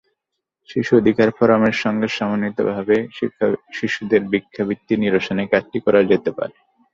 [0.69, 2.95] শিশু অধিকার ফোরামের সঙ্গে সমন্বিতভাবে
[3.77, 6.55] শিশুদের ভিক্ষাবৃত্তি নিরসনের কাজটি করা যেতে পারে।